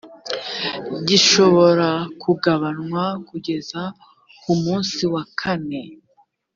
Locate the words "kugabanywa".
2.21-3.03